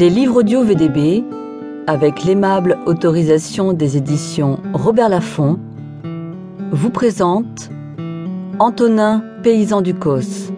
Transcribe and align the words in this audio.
Les 0.00 0.08
livres 0.08 0.36
audio 0.36 0.64
VDB, 0.64 1.22
avec 1.86 2.24
l'aimable 2.24 2.78
autorisation 2.86 3.74
des 3.74 3.98
éditions 3.98 4.58
Robert 4.72 5.10
Laffont, 5.10 5.58
vous 6.72 6.88
présentent 6.88 7.68
Antonin 8.58 9.22
Paysan 9.42 9.82
du 9.82 9.92
Cos 9.92 10.54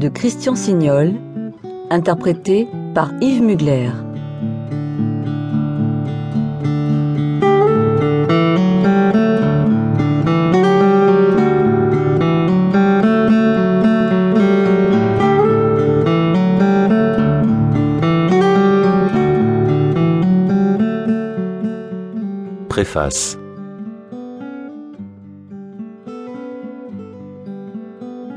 de 0.00 0.08
Christian 0.08 0.56
Signol, 0.56 1.12
interprété 1.90 2.66
par 2.92 3.12
Yves 3.20 3.40
Mugler. 3.40 3.90
Préface 22.76 23.38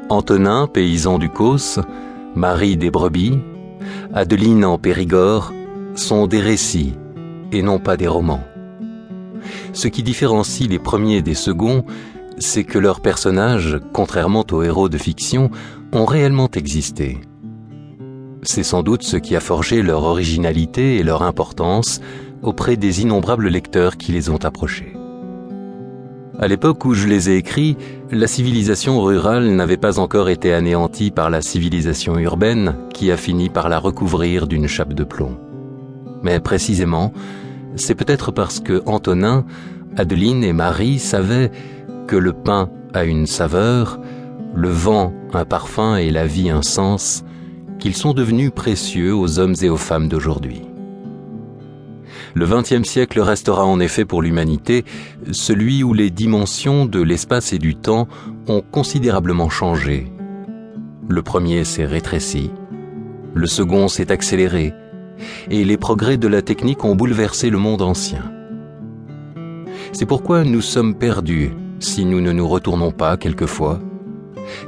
Antonin, 0.08 0.68
paysan 0.68 1.20
du 1.20 1.28
Causse, 1.28 1.82
Marie 2.36 2.78
des 2.78 2.90
Brebis, 2.90 3.38
Adeline 4.14 4.64
en 4.64 4.78
Périgord 4.78 5.52
sont 5.96 6.26
des 6.26 6.40
récits 6.40 6.94
et 7.52 7.62
non 7.62 7.80
pas 7.80 7.98
des 7.98 8.08
romans. 8.08 8.46
Ce 9.74 9.90
qui 9.90 10.04
différencie 10.04 10.70
les 10.70 10.80
premiers 10.80 11.22
des 11.22 11.34
seconds, 11.34 11.84
c'est 12.38 12.64
que 12.64 12.80
leurs 12.80 13.02
personnages, 13.02 13.78
contrairement 13.92 14.46
aux 14.54 14.64
héros 14.64 14.88
de 14.88 14.98
fiction, 14.98 15.52
ont 15.92 16.06
réellement 16.06 16.50
existé. 16.52 17.18
C'est 18.44 18.64
sans 18.64 18.84
doute 18.84 19.04
ce 19.04 19.18
qui 19.18 19.36
a 19.36 19.42
forgé 19.42 19.82
leur 19.82 20.04
originalité 20.04 20.96
et 20.96 21.04
leur 21.04 21.24
importance 21.24 22.00
auprès 22.42 22.78
des 22.78 23.02
innombrables 23.02 23.48
lecteurs 23.48 23.98
qui 23.98 24.12
les 24.12 24.30
ont 24.30 24.44
approchés. 24.44 24.94
À 26.40 26.48
l'époque 26.48 26.86
où 26.86 26.94
je 26.94 27.06
les 27.06 27.30
ai 27.30 27.36
écrits, 27.36 27.76
la 28.12 28.26
civilisation 28.26 29.02
rurale 29.02 29.50
n'avait 29.50 29.76
pas 29.76 30.00
encore 30.00 30.30
été 30.30 30.54
anéantie 30.54 31.12
par 31.12 31.30
la 31.30 31.42
civilisation 31.42 32.18
urbaine 32.18 32.76
qui 32.94 33.12
a 33.12 33.18
fini 33.18 33.50
par 33.50 33.68
la 33.68 33.78
recouvrir 33.78 34.48
d'une 34.48 34.68
chape 34.68 34.94
de 34.94 35.04
plomb. 35.04 35.38
Mais 36.24 36.40
précisément, 36.40 37.12
c'est 37.76 37.96
peut-être 37.96 38.32
parce 38.32 38.62
que 38.62 38.82
Antonin, 38.86 39.46
Adeline 39.98 40.46
et 40.46 40.54
Marie 40.54 40.98
savaient 40.98 41.52
que 42.08 42.16
le 42.16 42.32
pain 42.32 42.70
a 42.94 43.04
une 43.04 43.28
saveur, 43.28 44.00
le 44.56 44.70
vent 44.70 45.14
un 45.34 45.44
parfum 45.46 45.98
et 45.98 46.10
la 46.10 46.26
vie 46.26 46.50
un 46.50 46.62
sens, 46.62 47.26
qu'ils 47.80 47.96
sont 47.96 48.14
devenus 48.14 48.52
précieux 48.52 49.14
aux 49.14 49.40
hommes 49.40 49.56
et 49.62 49.70
aux 49.70 49.78
femmes 49.78 50.08
d'aujourd'hui. 50.08 50.69
Le 52.36 52.46
XXe 52.46 52.88
siècle 52.88 53.20
restera 53.22 53.66
en 53.66 53.80
effet 53.80 54.06
pour 54.06 54.22
l'humanité 54.22 54.86
celui 55.32 55.84
où 55.84 55.94
les 55.94 56.10
dimensions 56.10 56.86
de 56.86 57.02
l'espace 57.02 57.54
et 57.54 57.58
du 57.58 57.76
temps 57.76 58.08
ont 58.48 58.62
considérablement 58.62 59.50
changé. 59.50 60.12
Le 61.08 61.22
premier 61.24 61.64
s'est 61.64 61.86
rétréci, 61.86 62.52
le 63.34 63.48
second 63.48 63.88
s'est 63.88 64.12
accéléré, 64.12 64.74
et 65.50 65.64
les 65.64 65.78
progrès 65.78 66.18
de 66.18 66.28
la 66.28 66.42
technique 66.42 66.86
ont 66.86 66.96
bouleversé 66.96 67.50
le 67.50 67.58
monde 67.58 67.82
ancien. 67.82 68.24
C'est 69.92 70.06
pourquoi 70.06 70.44
nous 70.44 70.62
sommes 70.62 70.96
perdus 70.96 71.52
si 71.80 72.06
nous 72.06 72.22
ne 72.22 72.32
nous 72.32 72.48
retournons 72.48 72.92
pas 72.92 73.18
quelquefois, 73.18 73.80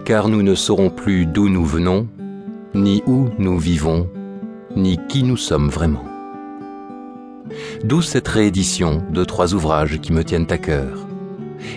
car 0.06 0.30
nous 0.30 0.42
ne 0.42 0.56
saurons 0.56 0.90
plus 0.90 1.26
d'où 1.26 1.50
nous 1.50 1.66
venons, 1.66 2.08
ni 2.74 3.04
où 3.06 3.30
nous 3.38 3.60
vivons, 3.60 4.10
ni 4.76 4.98
qui 5.10 5.24
nous 5.24 5.38
sommes 5.38 5.70
vraiment. 5.70 6.11
D'où 7.84 8.02
cette 8.02 8.28
réédition 8.28 9.04
de 9.12 9.24
trois 9.24 9.54
ouvrages 9.54 10.00
qui 10.00 10.14
me 10.14 10.24
tiennent 10.24 10.52
à 10.52 10.58
cœur, 10.58 11.08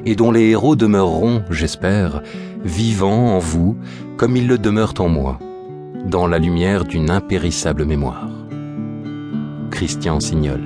et 0.07 0.17
dont 0.17 0.31
les 0.31 0.51
héros 0.51 0.77
demeureront, 0.77 1.43
j'espère, 1.51 2.23
vivants 2.65 3.37
en 3.37 3.39
vous 3.39 3.77
comme 4.17 4.37
ils 4.37 4.47
le 4.47 4.59
demeurent 4.59 4.95
en 4.99 5.09
moi, 5.09 5.39
dans 6.07 6.27
la 6.27 6.39
lumière 6.39 6.85
d'une 6.85 7.11
impérissable 7.11 7.85
mémoire. 7.85 8.29
Christian 9.71 10.21
Signol. 10.21 10.61